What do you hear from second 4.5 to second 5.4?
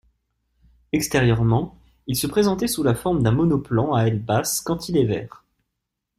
cantilever.